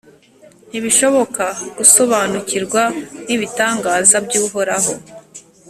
[0.69, 1.45] ntibishoboka
[1.77, 2.81] gusobanukirwa
[3.27, 4.93] n’ibitangaza by’Uhoraho.